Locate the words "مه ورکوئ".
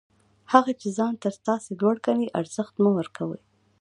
2.83-3.41